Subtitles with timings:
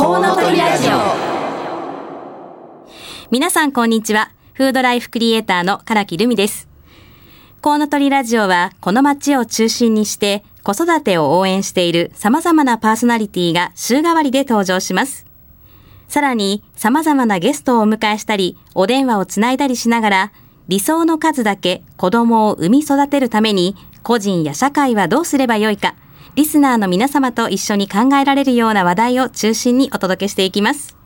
[0.00, 0.92] コウノトリラジオ。
[3.30, 4.32] 皆さんこんにちは。
[4.54, 6.70] フードライフクリエイターの唐木留美です。
[7.60, 15.26] コウノトリラジオはこの街を中心にして子育てを応援している様々なパーソナリティが週替わりで登場します。
[16.08, 20.32] さらに様々なゲストをお迎えしたりお電話をつないだりしながら
[20.68, 25.94] 理想の数だけ子供を産み育てるために個人や社会はどうすればよいか
[26.40, 30.96] リスナーの皆様と一緒に考えられるような話題を中心にお届けしていきます。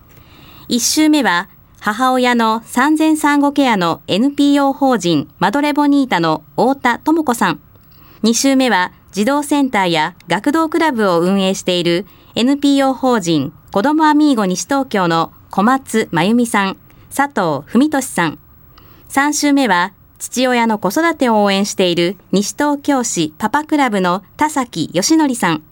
[0.69, 1.49] 一週目は
[1.81, 7.61] 母親の産前産後ケアの NPO 法人マドレボニータの太田智子さん。
[8.23, 12.07] 二週目は児童センターや学童クラブを運営している
[12.37, 16.77] NPO 法人子どもアミーゴ西東京の小松真由美さん、
[17.13, 18.39] 佐藤文俊さん。
[19.09, 25.63] 3週目は、父親の子育てを応援している西東京市パパクラブの田崎義則さん。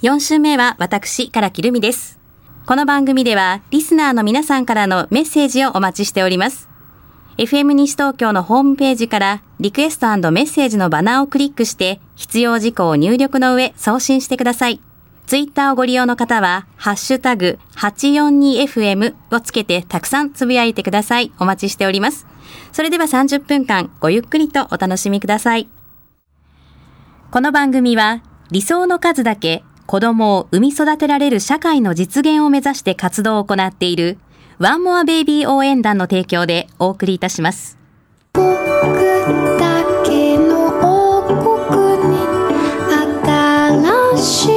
[0.00, 2.20] 4週目は私、唐木留美です。
[2.66, 6.68] この番組では、リスナーの皆さんからのメッセージをお待ちしております。
[7.36, 14.80] FM 西東京のホームページから、リクエストメッセージのバナーをクリックして、必要事項を入力の上、送信してください。
[15.26, 21.32] ツイッターをご利用の方は、ハッシュタグ 842FM をつけてたくさんつぶやいてください。
[21.40, 22.33] お待ちしております。
[22.72, 25.68] それでは30分間ごゆっくりとお楽しみください。
[27.30, 34.18] この番組は理想の数だけ子供を産み育てられる社会の実現を目指して活動を行っている
[34.58, 37.76] ワンモアベイビー応援団の提供でお送りいたします。
[38.32, 41.36] 僕だけの王国
[42.08, 42.18] に
[43.24, 44.53] 新しい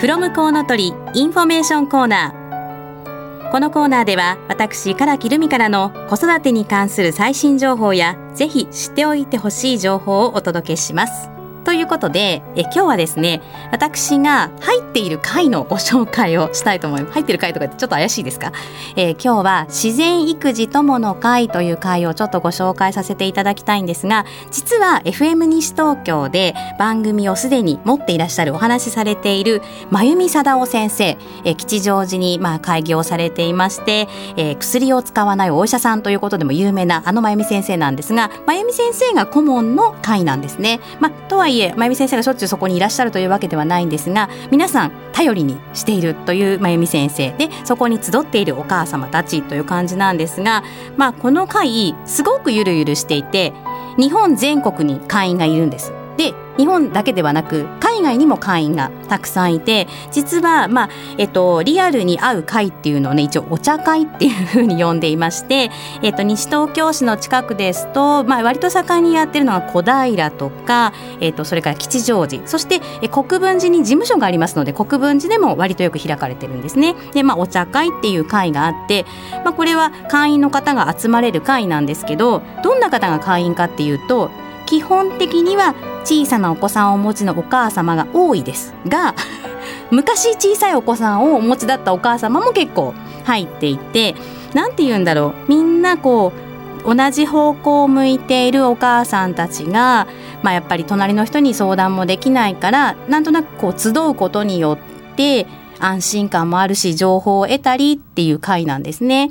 [0.00, 3.50] from コウノトリインフォメーションコーナー。
[3.50, 11.28] このコーナーでは私、唐木留美からの子育てに関する最新情報やぜひ知っておいてほしい情報をお届けします。
[11.70, 18.52] ということでえ今日はですね私が入っている会のご紹介をしたいと思います入っている会とかってちょっと怪しいですか、
[18.96, 40.80] えー今日は自然育児友の会という会をちょっとご紹介させていただきたいんですが実は FM 西東京で番組をすでに持っていらっしゃるお話しされている真由美貞夫先生、え吉祥寺にまあ開業されていまして、えー薬を使わないお医者さんということでも有名なあの真由美先生なんですが真由美先生が顧問の会なんですね。
[40.98, 50.64] まあ、とはいえ真由美先生がしょっちゅうそこにいらっしゃるというわけではないんですが皆さん頼りにしているという真由美先生でそこに集っているお母様たちという感じなんですが、
[50.96, 53.52] まあ、この会すごくゆるゆるしていて
[53.98, 55.92] 日本全国に会員がいるんです。
[56.16, 65.70] で日本だけではなく海外にも会員がたくさんいて実は、まあえっと、リアルに会う会っていうのをね一応お茶会っていうふうに呼んでいまして、
[66.02, 76.94] えっと、西東京市の近くですと、まあ、割と盛んにやってるのが小平とか、えっと、それから吉祥寺そしてえ国分寺に事務所がありますので国分寺でも割とよく開かれてるんですね。
[77.14, 79.06] で、まあ、お茶会っていう会があって、
[79.44, 84.30] まあ、これは会員の方が集まれる会なんですけどどんな方が会員かっていうと
[84.66, 85.74] 基本的には
[86.04, 89.14] 小さなお子さんをお持ちのお母様が多いですが
[89.90, 92.94] 昔小さいお子さんをお持ちだったお母様も結構
[93.24, 94.14] 入っていて
[94.54, 100.06] なんて言うんだろうみんなこう同じ方向を向いているお母さんたちが、
[100.42, 104.78] まあ、やっぱり隣の人に相談もできないからなんとなくこう集うことによ
[105.12, 105.46] って
[105.78, 109.30] 安心感もあるし情報を得たりっていう会なんですね。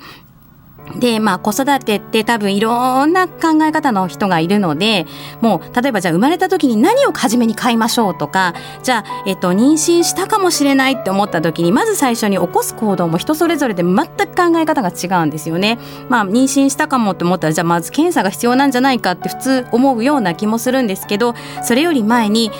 [0.96, 5.06] で、まあ子育てって多分いろんな考え方の人がいるので、
[5.42, 15.78] もう例えばじゃあ生まれた時に何を初めに買いましょうとか、じゃあ、えっと、妊娠したかもしれないって思った時に、まず最初に起こす行動も人それぞれで全く考え方が違うんですよね。
[16.10, 22.52] まあ妊娠したかもって思ったら、じゃあまず検査が必要なんじゃないかって普通思うような気もするんですけど、それより前に、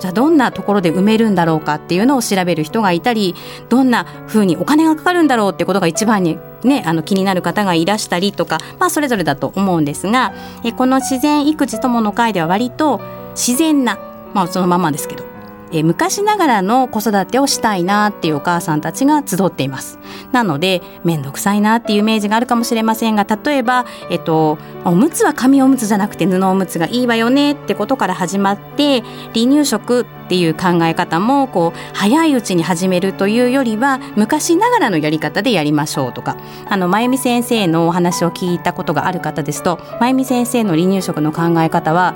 [0.00, 3.34] じゃあどんなところで埋めるんだろうかっていうのを調べる人がいたり、
[3.68, 10.34] どんな風にお金がかかるんだろうってことが一番にね、あの気になる方がいらしたりとか、まあ、それぞれだと思うんですが
[10.64, 13.00] えこの自然育児友の会では割と
[13.36, 13.98] 自然な、
[14.34, 15.35] まあ、そのままですけど
[15.72, 19.98] え昔ながらの子育てをしたいなっていうお母さんたちが集っています。
[20.32, 29.00] なので面倒くさいなっていうイメージがあるかもしれませんが例えば、えっと、おむつは紙おむつじゃなくて布おむつがいいわよねってことから始まって
[29.34, 36.36] 離乳食っていう考え方もこう早いうちに始めるというよりは昔ながらのやり方でやりましょうとか。
[36.68, 42.14] あの真由美先生のお話を聞いたことがある方ですと真由美先生の離乳食の考え方は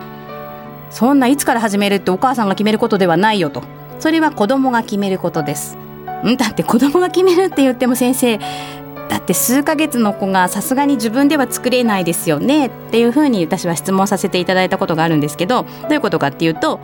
[0.91, 3.63] そんないつから始めるってお母さんが決めることではないよと。
[3.99, 5.77] それは子供が決めることです。
[6.25, 6.37] ん？
[6.37, 8.39] だって子供が決めるって言っても先生
[9.09, 16.79] だって数ヶ月の子がさすがに自分では作れないですよねっていうふうに私は質問させていただいたことがあるんですけどどういうことかっていうと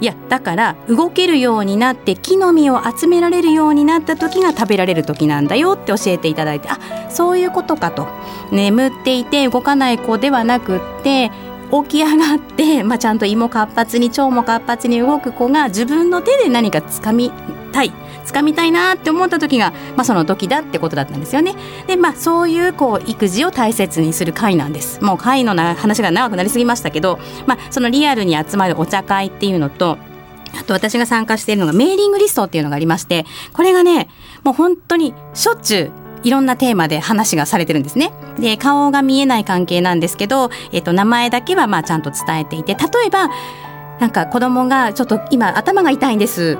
[0.00, 6.78] いやだから動けるようになって木の実を集められるようになった時が食べられる時なんだよって教えていただいてあ
[7.10, 8.06] そういうことかと。
[8.52, 11.30] 眠っていて動かない子ではなくって
[11.70, 17.30] 起き上がって、まあ、ちゃんと胃も活発に腸も活発に動く子が自分の手で何か掴み
[17.72, 17.92] たい
[18.24, 21.54] 掴みたいなって思った時が、まあ、その時だってことだったんですよね。
[21.86, 25.02] でまあそういうこう育児を大切にする会なんです。
[25.02, 29.98] もう会のな話が長くなりすぎましたけど、まあ、そのリアルに集まるお茶会っていうのと
[30.58, 34.08] あと私が参加しているのがメーリングリストっていうのがありましてこれがね
[34.44, 38.12] もう本当にしょっちゅういろんなテーマで話がされてるんですね。
[38.38, 43.28] で顔が見えない関係なんですけど、えっと、名前だけはまあちゃんと伝えていて例えば
[43.98, 46.56] なんか子供がちょっと今頭が痛いんです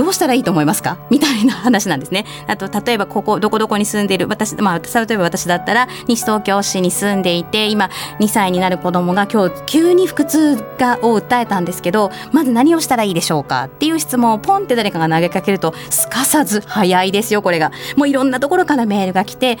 [0.00, 0.96] どうしたらいいと思いますか？
[1.10, 2.24] みたいな話なんですね。
[2.46, 13.64] あと例えばここどこどこに住んでいる私まあ例えば私だったら西東京市に住んでいて今2歳になる子供が今日急に腹痛がを訴えたんですけどまず何をしたらいいでしょうか？
[13.64, 17.70] っていう質問をポンって誰かが投げかけるとすかさず早いですよこれが。
[17.98, 19.58] もういろんなところからメールが来て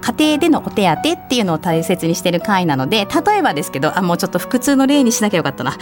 [0.00, 5.76] 家庭でのお手当っていうのを大切にしてる会なので例えばですけどあもうちょっと腹痛の例にしなきゃよかったな。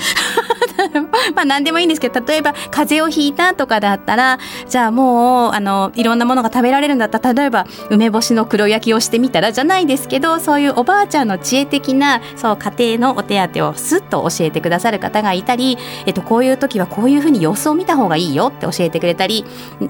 [1.34, 4.38] まあ何でもいいんですけど例えば風邪をひいたとかだったら
[4.68, 19.44] じゃあもうあのいろんなものが食べられるんだったら例えば梅干しの黒焼きをしてみたらじゃないですけどそういうおばあちゃんの知恵的なそう家庭のお手当をスッと教えてくださる方がいたり、えっと、こういう時はこういうふうに様子を見た方がいいよって教えてくれたり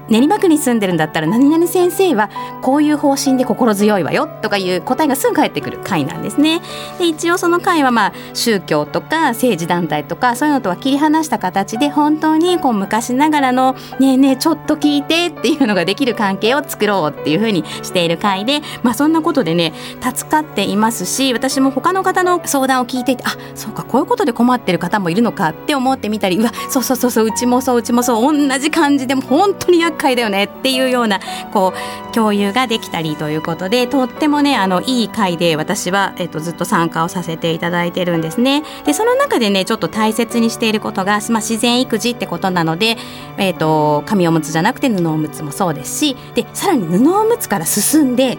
[0.09, 2.29] 練馬区に住んでるんだったら何々先生は
[2.61, 6.61] こういう方針で心強いわよとかいう答えがすぐ返ってくる会なんですね。
[6.97, 31.19] で一応その会はまあ宗教とか政治団体とかそういうのとは切り離した形で本当にこう昔ながらの「ねえねえちょっと聞いて」っていうのができる関係を作ろうっていうふうにしている会で、まあ、そんなことでね助かっていますし私も他の方の相談を聞いていてあそうかこういうことで困ってる方もいるのかって思ってみたりうわそうそうそうそううちもそううちもそう同じ感じでも本当に厄介だよねっていうような
[31.51, 38.63] こう共有ができたりということでとってもねあのいい会で私は、えっと、ずっと参加をさせていただいてるんですね。
[38.85, 42.97] でその中でねちょっと大切にしていることが、まあ、自然育児ってことなので、
[43.37, 48.37] えっと紙おむつじゃなくて布おむつもそうですしでさらに布おむつから進んで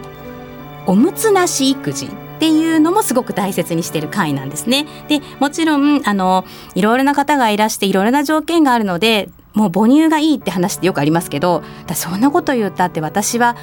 [0.85, 2.09] おむつなし育児っ
[2.39, 4.85] ていうのもすごく大切にしてる会なんですね。
[5.07, 6.45] でもちろんあの
[6.75, 11.63] いろいろな方がいらしていろいろな条件があるのでもう母乳がいいって話ってよくありますけど
[11.93, 13.55] そんなこと言ったって私は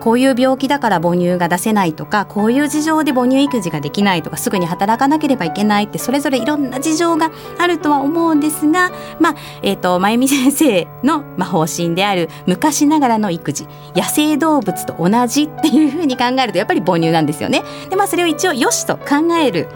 [0.00, 8.90] こういう病気だから母乳が出せないとかこういう事情で母乳育児ができないとかすぐに働かなければいけないってそれぞれいろんな事情があるとは思うんですが
[9.20, 17.62] まあえっ、と真由美先生の、まあ、方針である昔ながらの育児野生動物と同じっていうふうに考えるとやっぱり母乳なんですよね。
[17.90, 19.68] でまあそれを一応よしと考える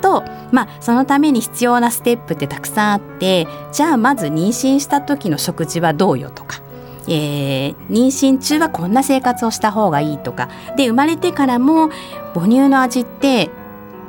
[0.00, 6.60] と、まあ、そのために必要なステップってたくさんあってじゃあまず妊娠した時の食事はどうよとか。
[7.08, 11.88] えー妊娠中はこんな生活をした方がいいとかで生まれてからも
[12.34, 13.50] 母乳の味って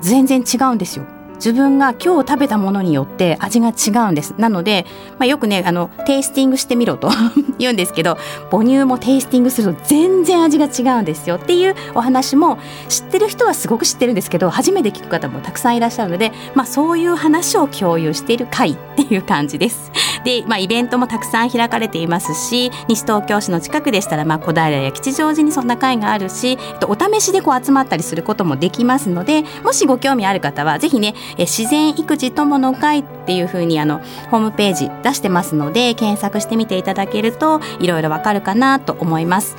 [0.01, 1.05] 全然違うんですよ。
[1.41, 4.35] 自分が今日食べたものによって味が違うんです。
[4.37, 4.85] なので、
[5.17, 7.09] まあ、よくね、あの、テイスティングしてみろと
[7.57, 8.19] 言うんですけど、
[8.51, 19.91] 母乳もテイスティングすると全然味が違うんですよっていうお話も知ってる人はすごく知ってるんですけど、初めて聞く方もたくさんいらっしゃるので、まあそういう話を共有している会っていう感じです。
[20.23, 33.99] で、まあイベントもたくさん開かれていますし、西東京市の近くでしたら、まあ小平や吉祥寺にそんな会があるし、えっとお試しでこう集まったりすることもできますので、もしご興味ある方は、ぜひね、え自然育児友の会っていうふうにあの、
[34.29, 39.55] ホームページ出してますので、検索してみていただけると、いろいろわかるかなと思います。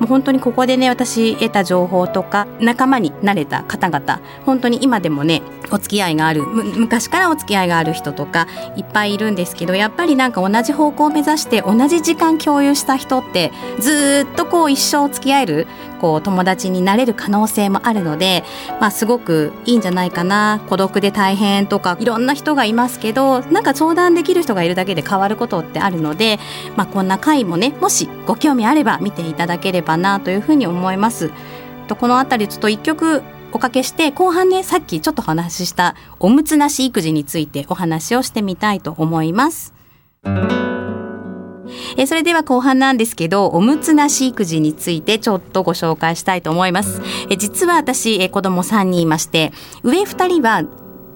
[0.00, 8.46] もう本当にここでね私得た情報とか仲間になれた方々本当に今でもねお付き合いがある昔からお付き合いがある人とか
[8.76, 15.66] いっぱいいるんですけどやっぱりなんか同じ方向を目指して同じ時間共有した人ってずっとこう一生付き合える
[16.04, 18.44] こう友達になれる可能性もあるので、
[18.78, 26.38] まあ、すごくいいんじゃないかな孤独で大変とかいろんな人がいますけどなんか相談できる人がいるだけで変わることってあるので、
[26.76, 31.32] まあ、こんな回もねもしご興味あれば見ていただければなというふうに思います。
[31.88, 39.72] とこの辺りちょっと一曲おかけして後半ねさっきちょっと話したおむつなし育児についてお話をしてみたいと思います。
[41.96, 49.52] えそれでは後半なんですけどおむつなし育児についてちょっとご紹介したいと思いますえ実は私え子供3人いまして
[49.82, 50.64] 上2人は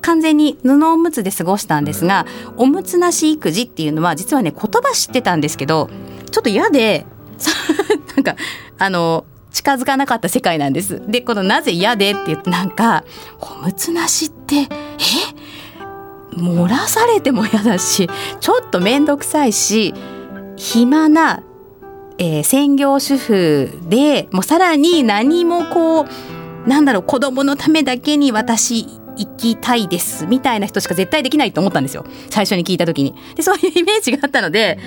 [0.01, 2.27] 完全に布おむつで過ごしたんですが
[2.57, 5.91] おむつなし育児っていうのは実はね言葉知ってたんですけど
[6.31, 7.07] ちょっと嫌で
[8.17, 8.37] なんか
[8.79, 11.03] あの近づかなかった世界なんです。
[11.09, 13.05] で、このなぜ嫌でって言ってなんか、
[13.41, 14.67] おむつなしって、え？
[16.37, 18.09] 漏らされても嫌だし、
[18.41, 19.95] ちょっと面倒くさいし、
[20.59, 21.43] 暇な、
[22.19, 28.85] えー、専業主婦でもうさらに何もこうなんだろう子供のためだけに私
[29.17, 32.05] 行きたいですみたいな人しか絶対できないと思ったんですよ。
[32.31, 33.15] 最初に聞いた時に。
[33.35, 34.79] でそういうイメージがあったので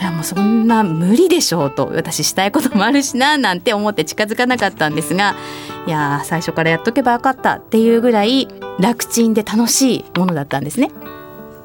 [0.00, 1.90] いやもうそんな無理でしょうと。
[1.94, 5.36] 私したいこともあるしななんて思って近づかなかったんですが
[5.86, 8.48] いや最初からやっとけばよかったっていうぐらい
[8.80, 10.90] 楽ちんで楽しいものだったんですね。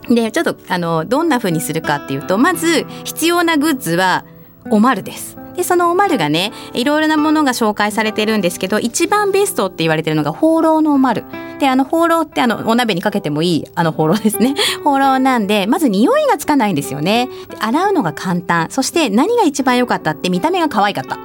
[0.09, 4.25] でちょっとあのどんな風にするかっていうとまず必要なグッズは
[4.69, 5.37] おまるです。
[5.55, 11.25] でそのおまるがねいろいろなものが紹介されてるんですけど一番ベストって言われてるのが放浪のおまる。
[11.59, 17.27] であの放浪ってあのお鍋にかけてもいいあの放浪ですね 放浪なんでまず匂いがつかないんですよね
[17.59, 21.17] 洗うのが簡単そして何が一番良かったって見た目が可愛かった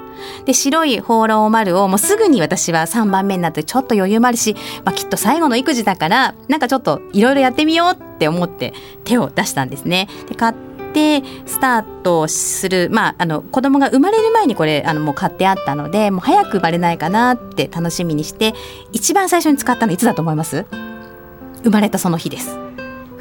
[0.44, 8.74] で白い放浪丸をもうすぐに私は3番目になってちょっと余裕もあるし、まあ、きっと最後の育児だからなんかちょっといろいろやってみようって思って
[9.04, 10.08] 手を出したんですね。
[10.28, 10.54] で買っ
[10.94, 18.54] てスタートする、まあ、あの子供が生まれる前にこれあのもう買ってあったのでもう早く生まれないかなって楽しみにして
[18.92, 20.64] 一番最初に使ったのいつだと思います？
[21.62, 22.63] 生まれたその日です。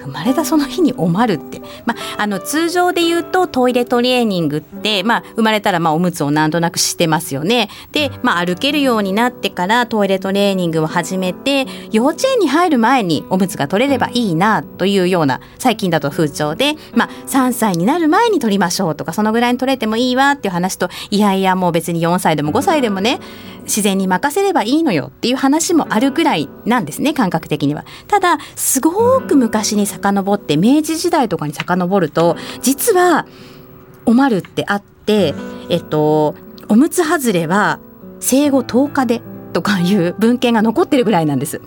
[0.03, 7.69] 生まれたその日におまるって、まあ、あの通常で言うとトイレトレーニングって、まあ、生まれたらまあおむつをなんとなくしてますよね。
[7.91, 23.19] で、まあ、歩けるようになってからトイレトレーニングを始めて幼稚園に入る前におむつが取れればいいなというような最近だと風潮で、まあ、3歳になる前に取りましょうとかそのぐらいに取れてもいいわっていう話といやいやもう別に4歳でも5歳でもね
[23.63, 27.85] 自然に任せればいいのよっていう話もあるぐらいなんですね感覚的には。
[28.07, 33.25] ただすごく昔に遡って明治時代とかに遡ると実は
[34.05, 35.33] おまるってあって
[35.69, 36.35] えっと
[36.67, 37.79] おむつ外れは
[38.19, 39.21] 生後10日で
[39.53, 41.61] とかいう文献が残ってるぐらいなんです。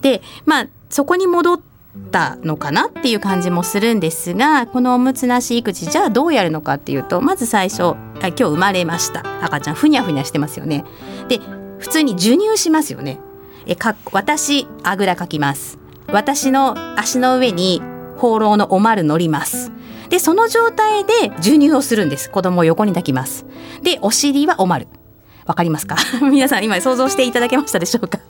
[0.00, 1.60] でまあそこに戻っ
[2.12, 9.22] たのかなっていう感じもするんですがこのおむつなし育児じゃあどうやるのかっていうとまず最初今日生まれました。
[9.44, 10.84] 赤ちゃんふにゃふにゃしてますよね。
[11.28, 11.40] で
[11.78, 13.18] 普通に授乳しますよね。
[13.66, 15.78] えか私あぐらかきます。
[16.14, 17.82] 私の足の上に
[18.16, 19.72] 放浪のおまる乗ります。
[20.10, 22.30] でその状態で授乳をするんです。
[22.30, 23.44] 子供を横に抱きます。
[23.82, 24.86] でお尻はおまる
[25.44, 25.96] わかりますか？
[26.30, 28.20] 皆さん今想像していただけましたでしょうか？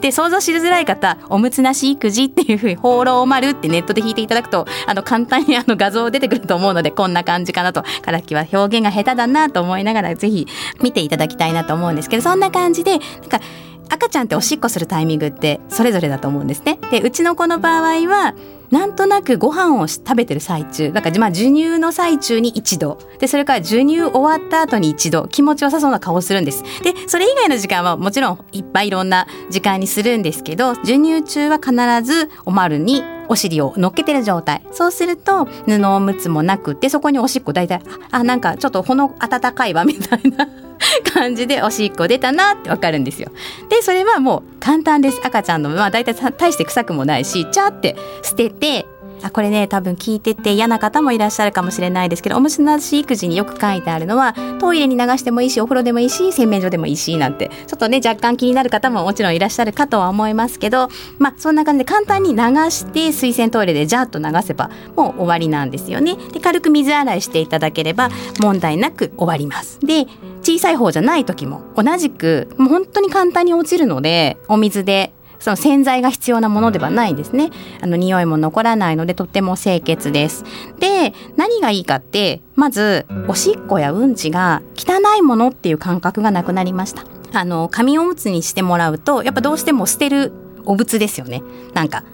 [0.00, 7.82] で想像しづらい方おむつなし育児っていうふうに放浪丸ってネットで引いていただくとあの簡単にあの画像出てくると思うのでこんな感じかなと。
[8.02, 10.46] からきは表現が下手だなと思いながらぜひ
[10.82, 13.40] 見ていただきたいなと思うんですけどそんな感じでなんか
[13.88, 16.78] 赤ちゃんっておしっこするタイミングってそれぞれだと思うんですね。
[16.90, 18.34] でうちの子の場合は
[18.70, 22.98] なんとなくご飯を食べてる最中だからまあ授乳の最中に一度。
[23.18, 26.64] でそれから授乳終わった後に一度気持ちよさそうな顔をするんです。
[26.82, 31.72] でそれ以外の時間はもちろんいっぱいいろんな時間にするんですけど授乳中は必
[32.02, 34.62] ずおまるにお尻を乗っけてる状態。
[34.72, 40.48] そうすると布おむつもなくてそこにおしっこ大体あなんかちょっとほの温かいわみたいな。
[41.12, 43.30] 感じでおしっこ出たなってわかるんですよ。
[43.68, 48.86] でそれはもう簡単です赤ちゃんのまあ大体大して臭くもないしチャーって捨てて
[49.24, 60.88] あこれね多分聞いてて嫌な方もいらっしゃるかもしれないですけどおむつなし育児によく書いてあるのはトイレに流してもいいしお風呂でもいいし洗面所でもいいしなんてちょっとね若干気になる方ももちろんいらっしゃるかとは思いますけど
[61.18, 66.16] まあそんな感じで簡単に流して水洗トイレでジャーッと流せばもう終わりなんですよね。
[66.32, 68.10] で軽く水洗いしていただければ
[68.40, 69.80] 問題なく終わります。
[69.80, 70.06] で
[70.44, 77.50] 小さい方じゃない時も同じくもう本当に簡単に落ちるのでお水でその洗剤が必要なものではないんですね。
[77.82, 80.44] あの匂いも残らないのでとっても清潔です。
[80.78, 87.04] で何がいいかってまずおしっこやうんちが汚いものっていう感覚がなくなりました。
[87.38, 90.32] あの紙おむつにしてもらうとやっぱどうしても捨てる
[90.64, 91.42] お物ですよね。
[91.74, 92.04] なんか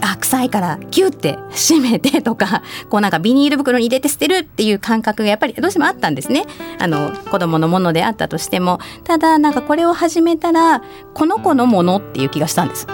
[0.00, 6.44] あ臭いからキュッて閉めてとか こうなんかビニール袋に入れて捨てるっていう感覚がやっぱりどうしてもあったんですね。
[6.78, 8.80] あの子供のものであったとしても。
[9.04, 10.82] ただなんかこれを始めたら
[11.14, 12.86] この子のものっていう気がしたんです。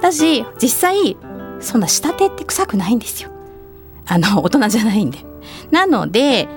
[0.00, 1.16] だし実際
[1.60, 3.30] そんな仕立てって臭くないんですよ。
[4.06, 5.18] あの大人じゃないんで。
[5.70, 6.48] なので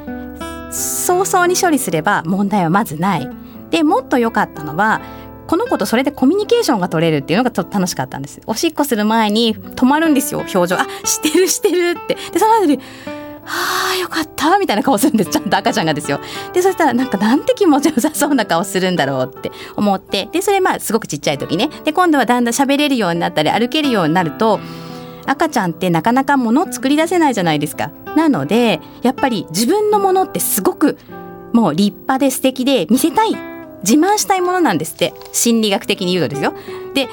[0.72, 3.30] 早々に処理すれば問題はまずない。
[3.72, 5.02] でもっと良かったのは
[5.50, 8.40] この子とそれでコミュニケーションが取れるっていうのがちょっと楽しかったんです。
[8.46, 10.76] おしっこする前に止まるんですよ表情。
[10.76, 12.14] あしてるしてるって。
[12.32, 15.32] でその後にはあよかったみたいな顔するんです。
[15.32, 16.20] ちゃんと赤ちゃんがですよ。
[16.54, 20.30] でそしたらなんかなんて気持ちよさそうな顔するんだろうって思って。
[20.32, 21.72] でそれまあすごくちっちゃい時ね。
[21.84, 24.60] で今度はだんだん喋れるようになったり歩けるようになると
[25.26, 27.92] 赤ちゃんってなかなか物を作り出せないじゃないですか。
[28.16, 31.00] なのでやっぱり自分のものってすごく
[31.54, 33.49] もう立派で素敵で見せたい
[33.84, 35.14] 自慢したいものなんですって。
[35.32, 36.54] 心理学的に言うとですよ。
[36.94, 37.08] で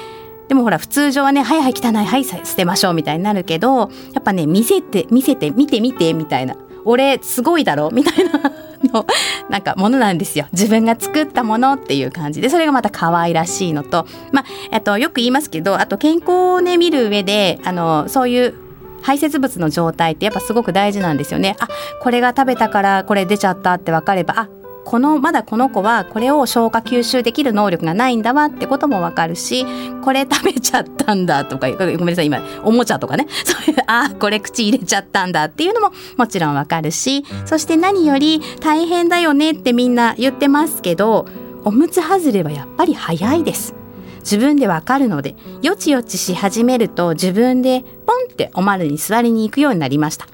[0.47, 3.85] でもほら普通上はね「はいはい汚いはい捨てましょう」みたいになるけどや
[4.19, 6.55] っぱね見せて見せて見て見てみたいな
[6.85, 8.51] 「俺すごいだろ」みたいな
[8.93, 9.05] の
[9.49, 10.45] なんかものなんですよ。
[10.53, 12.41] 自分が作ったものっていう感じ。
[12.41, 14.05] でそれがまた可愛らしいのと。
[14.31, 18.53] まあとよく言いますけどあと健康をね見る上であのそういう
[19.01, 21.55] 排泄物の状態ってやっぱすごく大事なんですよね。
[21.59, 21.67] あ
[22.01, 24.49] これが食べたからこれ出ちゃったって分かればあ
[24.87, 29.65] このまだこの子はこれを消化吸収できる能力がないんだわってこともわかるし
[30.01, 41.25] これ食べちゃったんだとか ごめんなさい今おもちゃとかね そういうあこれ口入れちゃったんだっていうのももちろんわかるしそして何より大変だよねってみんな言ってますけど
[41.65, 43.75] おむつ外れはやっぱり早いです。
[44.19, 50.27] 自分でわかるのでよちよちし始めると自分でポンっておまるに座りに行くようになりました。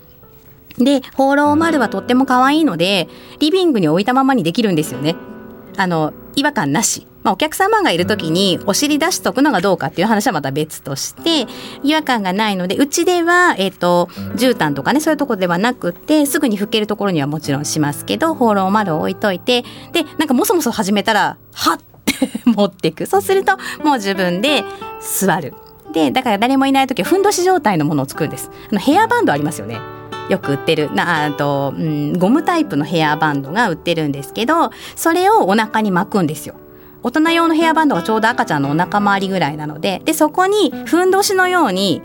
[0.77, 3.08] で、放浪丸はとっても可愛いので、
[3.39, 5.15] リビングに置いたままにできるんですよね。
[5.77, 7.08] あの、違和感なし。
[7.24, 11.48] まあ、お客様がいる時にお尻出しとくのがどうかっていう話はまた別として
[11.84, 19.63] 違和感がないのでうちでは、えっ、ー、と絨毯とかねそういうとこではなくてすぐに拭けるところにはもちろんしますけど放浪丸を置いといて
[19.94, 22.13] でなんかもそもそ始めたらはって
[22.46, 24.65] 持っていくそうするともう自分で
[25.00, 25.53] 座る
[25.94, 29.80] でだから誰もいない時はふんどし状態のものを作るんですあのヘアバンドありますよね
[30.30, 36.56] よく売ってるなあと、うん、ゴムタイプのヘアバンドが売ってるんですけどそれをお腹に巻くんですよ。
[37.06, 42.01] 大人用のヘアバンドがちょうど赤ちゃんのお腹周りぐらいなのででそこにふんどしのように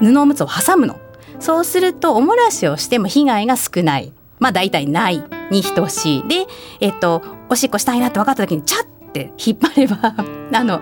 [0.00, 0.98] 布おむつを挟むの。
[1.38, 4.12] そうするとおもらしをしても被害が少ない。
[4.38, 6.28] まあ大体ないに等しい。
[6.28, 6.46] で、
[6.80, 10.14] えっと、おしっこしたいなって分かった時にチャッて引っ張れば
[10.52, 10.80] あの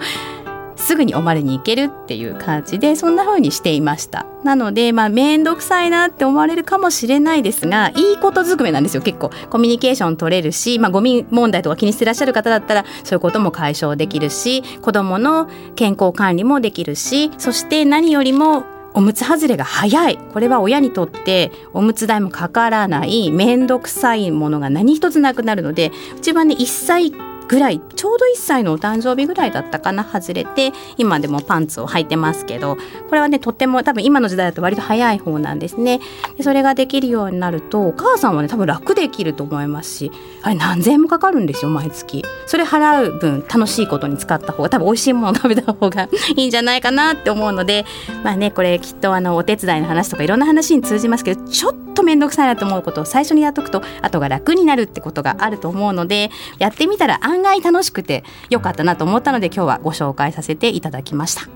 [0.80, 4.26] すぐにおまれに行けるっていう感じでそんな風にしていました。
[4.42, 9.02] なのでまあ面倒くさいなって思われるかもしれないですがいいことずくめなんですよ。
[9.02, 20.18] 結構コミュニケーション取れるし、まあ、ゴミ問題とか気にしてらっしゃる方だったらそういうことも解消できるし子どもの健康管理もできるしそして何よりもおむつ外れが早い。
[20.32, 27.12] これは親にとっておむつ代もかからない面倒くさいものが何一つなくなるのでうちはね1歳
[27.50, 32.76] ぐらいちょうど1歳のお誕生日ぐらいだったかな外れて今でもパンツを履いてますけど
[33.08, 35.98] これはねとっても多分今の時代だと割と早い方なんですね。
[36.36, 42.24] でそれができるようになるとお母さんはね多分楽できると思いますしあれ何千円もかかるんですよ毎月。
[42.46, 47.84] それ払う分楽しいことに使った方が多分美味しいものを食べた方がいいんじゃないかなって思うので
[48.22, 61.48] まあねこれきっとあのお手伝いの話とかいろんな話に通じますけどちょっと面倒くさいなと思うことを最初にやっとくと後が楽になるってことがあると思うのでやってみたら案外楽しくてよかったなと思ったので今日はご紹介させていただきました。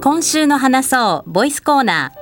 [0.00, 2.12] 今週の話そうボイスコーナ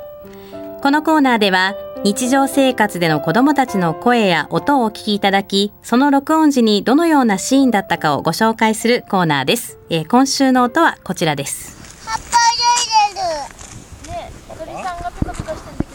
[0.51, 0.81] ー。
[0.83, 11.77] このコーナーでは日常生活での子供たちの声や音をお聞きいただきその録音時にどのようなシーンだったかをご紹介するコーナーです、えー、今週の音はこちらです。
[12.07, 14.27] 葉っぱ入れる。
[14.29, 15.86] ね鳥さんがペタペタしてる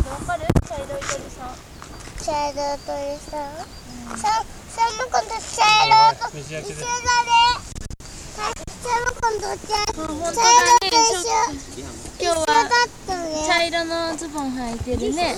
[2.31, 3.51] 茶色い鳥さん、
[4.09, 4.23] うん、さ
[4.69, 6.71] さも今度茶色と一緒だね。
[7.99, 11.83] さも今度茶茶色と一緒。
[12.21, 12.51] 今日は
[13.45, 15.35] 茶色のズボン履いてるね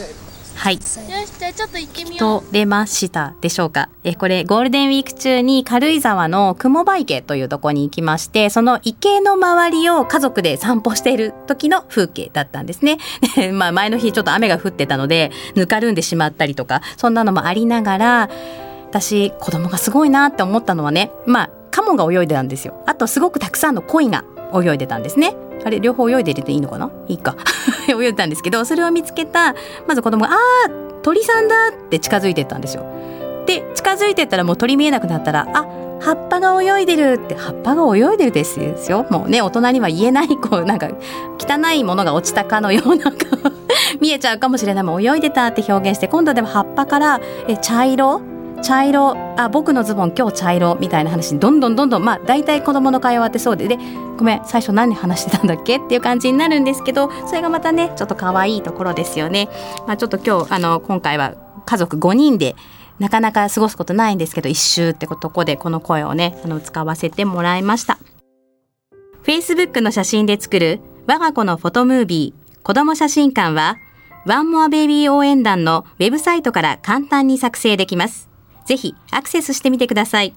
[0.63, 0.76] はい。
[0.76, 0.97] よし、
[1.39, 2.41] じゃあちょっと行ってみよう。
[2.41, 3.89] 取れましたでしょうか？
[4.06, 12.97] え、これゴールデンウィーク中に軽井沢の雲場池というとこに行きまして、その池の周りを家族で散歩している時の風景だったんですね。
[13.36, 18.30] で まあ前の日ちょっと雨が降ってたので、ぬかるんでしまったりとか、そんなのもありながら、
[18.89, 22.82] 私子供がすごいなって思ったのはね、まあカモが泳いでたんですよ。
[22.86, 24.23] あとすごくたくさんの鯉が
[24.56, 25.36] 泳いでたんですね。
[25.65, 26.89] あれ両方泳いで入れていいのかな？
[27.08, 27.36] いいか
[27.89, 29.56] 泳いでたんですけどそれを見つけた
[29.88, 32.84] まず子供が「あー鳥さんだ!」って近づいてったんですよ。
[33.45, 35.65] で近づいてったらもう鳥見えなくなったら「あ
[35.99, 40.89] 葉っぱが泳いでるって葉っぱが泳いでるですよもうね大人には言えないこうなんか
[41.39, 43.12] 汚いものが落ちたかのような
[44.02, 48.21] 見えちゃうかもしれないもう泳いでたって表現して今度でも葉っぱからえ茶色
[48.63, 53.78] 茶色あ僕のズボン今日茶色みたいな話にどんどんどんどんまあ大体子供の会話ってそうでで
[54.17, 59.49] ごめん最初何話してたんだっけっていう感じになるんですけどそれがまたねちょっと可愛いところですよね。
[59.86, 62.56] まあ、ちょっと今日あの今回は家族5人で
[62.99, 67.97] なかなか過ごすことないんですけど一周ってことこでこの声をねあの使わせてもらいました
[69.23, 73.78] Facebook の写真で作る我が子のフォトムービー子供写真館は
[74.26, 78.33] ワンモアベイビー応援団のウェブサイトから簡単に作成できます
[78.65, 80.34] ぜひアクセスしてみてください。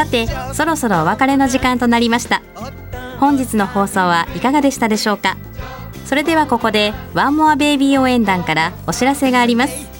[0.00, 2.40] さてそろそろお別れの時間となりました。
[3.18, 5.36] 本日の放送はいかがでしたでしょうか？
[6.06, 9.90] それではここでワンモアベイビー応援団からお知らせがあります。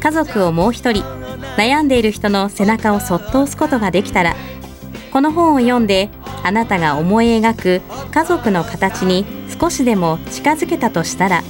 [0.00, 1.02] 家族をもう一人
[1.56, 4.36] 悩んでいる人の背中をそっと押すことができたら
[5.12, 6.10] この本を読んで
[6.44, 9.26] あなたが思い描く家族の形に
[9.60, 11.42] 少しでも近づけたとしたら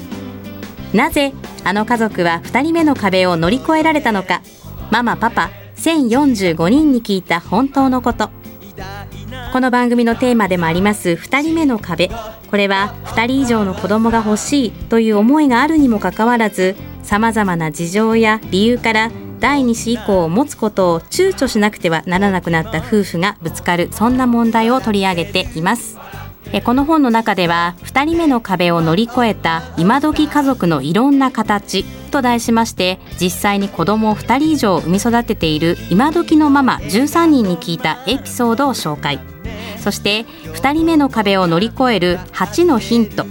[0.94, 4.40] なぜあの家族は2人目の壁を乗り越えられたのか？
[4.90, 5.50] ママパパ
[5.84, 8.30] 1045人に聞いた本当のこと。
[9.52, 12.10] この番組のテーマでもあります2人目の壁。
[12.50, 25.98] これは2人以上の子供が欲しいという思いがあるにもかかわらずさまざまな事情や理由から第2子以降を持つことを躊躇しなくてはならなくなった夫婦がぶつかるそんな問題を取り上げています。
[26.64, 39.18] この本の中では2人目の壁を乗り越えた今時家族のいろんな形と題しまして実際に子供を2人以上産み育てている今時のママ13人に聞いたエピソードを紹介。
[39.78, 43.26] そして2人目の壁を乗り越える8のヒント。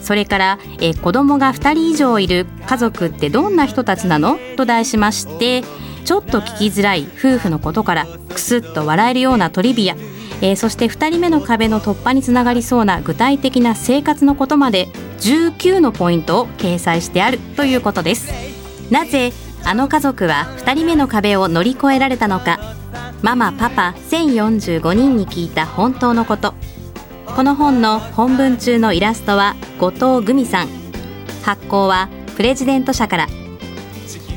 [0.00, 4.38] それから、えー子供が2人以上いる家族ってどんな人たちなの？
[4.56, 5.62] と題しまして
[6.04, 9.96] ちょっと聞きづらい夫婦のことからクスッと笑えるようなトリビア、
[10.40, 14.88] えーそして2人目の壁の突破につながりそうな具体的な生活のことまで
[15.20, 18.32] 19のポイントを掲載してあるということです。
[18.90, 19.32] なぜ
[19.64, 22.58] あの家族は2人目の壁を乗り越えられたのか。
[23.22, 26.54] ママパパ1045人に聞いた本当のこと。
[27.36, 30.68] この本の本文中のイラストは後藤グミさん。
[31.44, 33.28] 発行はプレジデント社から。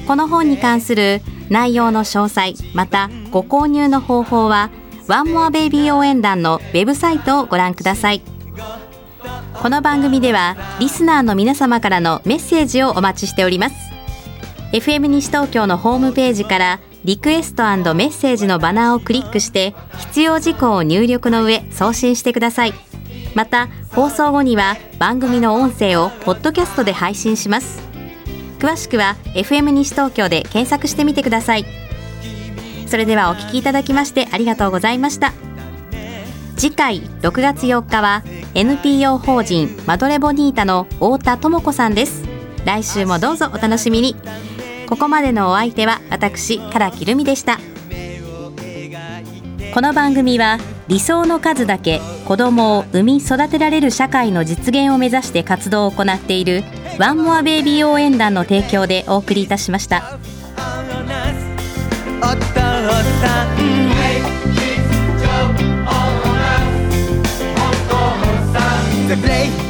[0.05, 4.69] この本に関する内容の詳細またご購入の方法は
[5.07, 8.21] ワンモアベイビー応援団のウェブサイトをご覧ください。
[9.53, 13.75] この番組ではリスナーの皆様からのメッセージをお待ちしております。
[14.71, 22.73] FM 西東京のホームページからリクエストメッセージのバナーをクリックして必要事項を入力の上送信してください。
[23.35, 27.84] また放送後には番組の音声をポッドキャストで配信します。
[28.65, 31.65] 詳しくは FM 西東京で検索してみてください。
[32.87, 35.33] それではお聞きいただきましてありがとうございました。
[36.57, 38.23] 次回6月4日は
[38.55, 42.23] NPO 法人マドレボニータの太田智子さんです。
[42.65, 44.15] 来週もどうぞお楽しみに。
[44.89, 47.59] ここまでのお相手は私唐木留美でした。
[49.75, 56.63] この番組は理想の数だけ子供を産み育てられる社会の実現を目指して活動を行っている
[56.99, 60.19] ワンモアベイビー応援団の提供でお送りいたしました。
[69.15, 69.64] Play